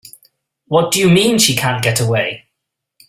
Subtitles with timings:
[0.65, 2.47] What do you mean she can't get away?